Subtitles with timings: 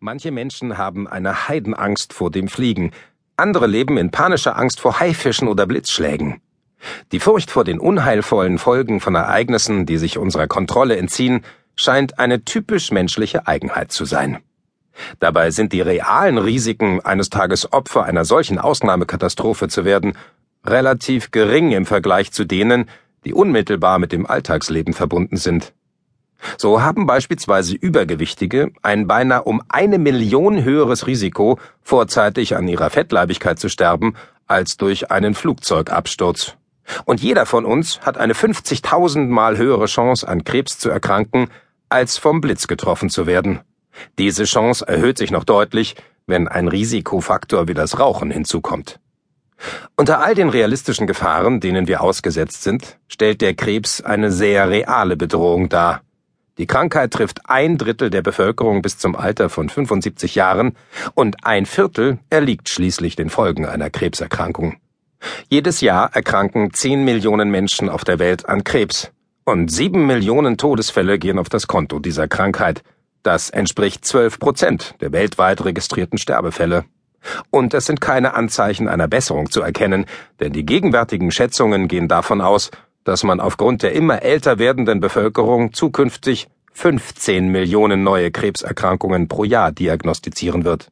[0.00, 2.92] Manche Menschen haben eine Heidenangst vor dem Fliegen,
[3.36, 6.40] andere leben in panischer Angst vor Haifischen oder Blitzschlägen.
[7.12, 11.44] Die Furcht vor den unheilvollen Folgen von Ereignissen, die sich unserer Kontrolle entziehen,
[11.76, 14.38] scheint eine typisch menschliche Eigenheit zu sein.
[15.18, 20.16] Dabei sind die realen Risiken, eines Tages Opfer einer solchen Ausnahmekatastrophe zu werden,
[20.64, 22.88] relativ gering im Vergleich zu denen,
[23.24, 25.72] die unmittelbar mit dem Alltagsleben verbunden sind.
[26.58, 33.58] So haben beispielsweise Übergewichtige ein beinahe um eine Million höheres Risiko, vorzeitig an ihrer Fettleibigkeit
[33.58, 34.14] zu sterben,
[34.46, 36.56] als durch einen Flugzeugabsturz.
[37.04, 41.48] Und jeder von uns hat eine 50.000 Mal höhere Chance, an Krebs zu erkranken,
[41.88, 43.60] als vom Blitz getroffen zu werden.
[44.18, 45.96] Diese Chance erhöht sich noch deutlich,
[46.26, 48.98] wenn ein Risikofaktor wie das Rauchen hinzukommt.
[49.96, 55.16] Unter all den realistischen Gefahren, denen wir ausgesetzt sind, stellt der Krebs eine sehr reale
[55.16, 56.02] Bedrohung dar.
[56.58, 60.76] Die Krankheit trifft ein Drittel der Bevölkerung bis zum Alter von 75 Jahren
[61.14, 64.76] und ein Viertel erliegt schließlich den Folgen einer Krebserkrankung.
[65.48, 69.10] Jedes Jahr erkranken 10 Millionen Menschen auf der Welt an Krebs
[69.44, 72.82] und 7 Millionen Todesfälle gehen auf das Konto dieser Krankheit.
[73.22, 76.84] Das entspricht 12 Prozent der weltweit registrierten Sterbefälle.
[77.50, 80.04] Und es sind keine Anzeichen einer Besserung zu erkennen,
[80.40, 82.70] denn die gegenwärtigen Schätzungen gehen davon aus,
[83.04, 89.70] dass man aufgrund der immer älter werdenden Bevölkerung zukünftig 15 Millionen neue Krebserkrankungen pro Jahr
[89.70, 90.88] diagnostizieren wird.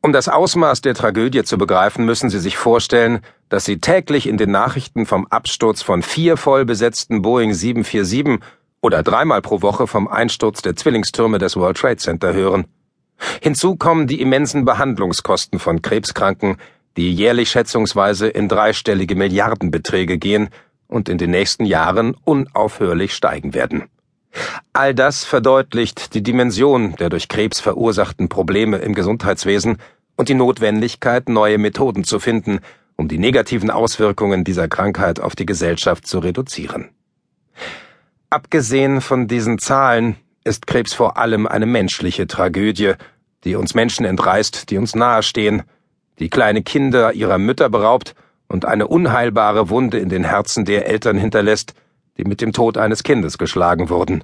[0.00, 4.36] Um das Ausmaß der Tragödie zu begreifen, müssen Sie sich vorstellen, dass Sie täglich in
[4.36, 8.40] den Nachrichten vom Absturz von vier voll besetzten Boeing 747
[8.80, 12.66] oder dreimal pro Woche vom Einsturz der Zwillingstürme des World Trade Center hören.
[13.40, 16.56] Hinzu kommen die immensen Behandlungskosten von Krebskranken,
[16.96, 20.50] die jährlich schätzungsweise in dreistellige Milliardenbeträge gehen
[20.88, 23.84] und in den nächsten Jahren unaufhörlich steigen werden.
[24.72, 29.78] All das verdeutlicht die Dimension der durch Krebs verursachten Probleme im Gesundheitswesen
[30.16, 32.60] und die Notwendigkeit, neue Methoden zu finden,
[32.96, 36.90] um die negativen Auswirkungen dieser Krankheit auf die Gesellschaft zu reduzieren.
[38.30, 42.94] Abgesehen von diesen Zahlen ist Krebs vor allem eine menschliche Tragödie,
[43.44, 45.62] die uns Menschen entreißt, die uns nahestehen,
[46.18, 48.14] die kleine Kinder ihrer Mütter beraubt
[48.54, 51.74] und eine unheilbare Wunde in den Herzen der Eltern hinterlässt,
[52.16, 54.22] die mit dem Tod eines Kindes geschlagen wurden.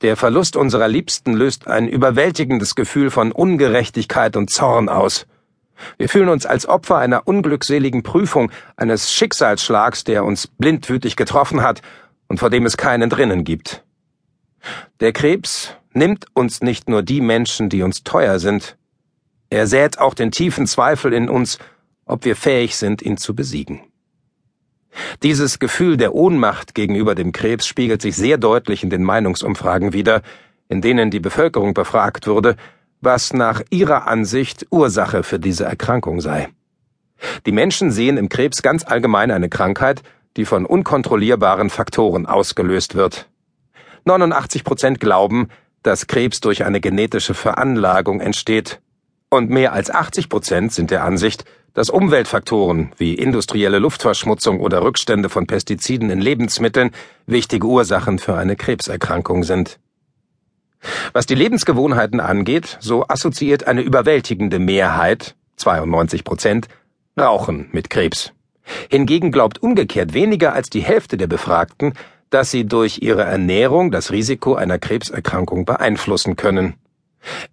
[0.00, 5.26] Der Verlust unserer Liebsten löst ein überwältigendes Gefühl von Ungerechtigkeit und Zorn aus.
[5.98, 11.82] Wir fühlen uns als Opfer einer unglückseligen Prüfung, eines Schicksalsschlags, der uns blindwütig getroffen hat
[12.28, 13.84] und vor dem es keinen drinnen gibt.
[15.00, 18.78] Der Krebs nimmt uns nicht nur die Menschen, die uns teuer sind,
[19.50, 21.58] er sät auch den tiefen Zweifel in uns,
[22.08, 23.80] ob wir fähig sind, ihn zu besiegen.
[25.22, 30.22] Dieses Gefühl der Ohnmacht gegenüber dem Krebs spiegelt sich sehr deutlich in den Meinungsumfragen wider,
[30.68, 32.56] in denen die Bevölkerung befragt wurde,
[33.00, 36.48] was nach ihrer Ansicht Ursache für diese Erkrankung sei.
[37.46, 40.02] Die Menschen sehen im Krebs ganz allgemein eine Krankheit,
[40.36, 43.28] die von unkontrollierbaren Faktoren ausgelöst wird.
[44.04, 45.48] 89 Prozent glauben,
[45.82, 48.80] dass Krebs durch eine genetische Veranlagung entsteht,
[49.30, 51.44] und mehr als 80 Prozent sind der Ansicht,
[51.78, 56.90] dass Umweltfaktoren wie industrielle Luftverschmutzung oder Rückstände von Pestiziden in Lebensmitteln
[57.26, 59.78] wichtige Ursachen für eine Krebserkrankung sind.
[61.12, 66.66] Was die Lebensgewohnheiten angeht, so assoziiert eine überwältigende Mehrheit, 92 Prozent,
[67.16, 68.32] Rauchen mit Krebs.
[68.90, 71.92] Hingegen glaubt umgekehrt weniger als die Hälfte der Befragten,
[72.30, 76.74] dass sie durch ihre Ernährung das Risiko einer Krebserkrankung beeinflussen können.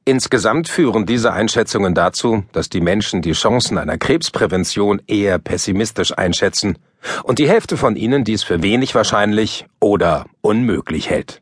[0.07, 6.77] Insgesamt führen diese Einschätzungen dazu, dass die Menschen die Chancen einer Krebsprävention eher pessimistisch einschätzen
[7.23, 11.41] und die Hälfte von ihnen dies für wenig wahrscheinlich oder unmöglich hält.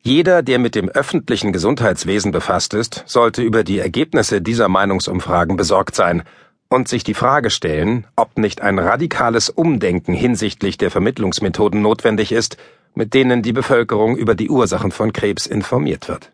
[0.00, 5.94] Jeder, der mit dem öffentlichen Gesundheitswesen befasst ist, sollte über die Ergebnisse dieser Meinungsumfragen besorgt
[5.94, 6.24] sein
[6.68, 12.56] und sich die Frage stellen, ob nicht ein radikales Umdenken hinsichtlich der Vermittlungsmethoden notwendig ist,
[12.96, 16.31] mit denen die Bevölkerung über die Ursachen von Krebs informiert wird.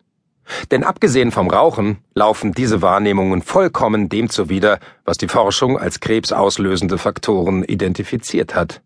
[0.71, 6.97] Denn abgesehen vom Rauchen laufen diese Wahrnehmungen vollkommen dem zuwider, was die Forschung als krebsauslösende
[6.97, 8.81] Faktoren identifiziert hat.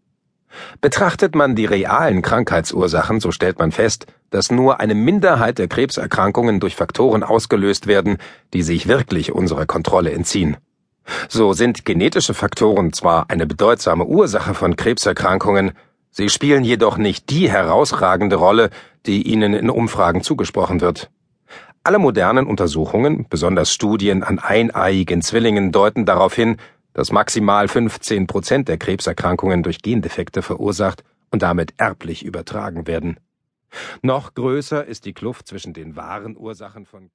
[0.82, 6.60] Betrachtet man die realen Krankheitsursachen, so stellt man fest, dass nur eine Minderheit der Krebserkrankungen
[6.60, 8.18] durch Faktoren ausgelöst werden,
[8.54, 10.58] die sich wirklich unserer Kontrolle entziehen.
[11.28, 15.72] So sind genetische Faktoren zwar eine bedeutsame Ursache von Krebserkrankungen,
[16.12, 18.70] sie spielen jedoch nicht die herausragende Rolle,
[19.06, 21.10] die ihnen in Umfragen zugesprochen wird.
[21.86, 26.56] Alle modernen Untersuchungen, besonders Studien an eineiigen Zwillingen, deuten darauf hin,
[26.94, 33.18] dass maximal 15 Prozent der Krebserkrankungen durch Gendefekte verursacht und damit erblich übertragen werden.
[34.02, 37.10] Noch größer ist die Kluft zwischen den wahren Ursachen von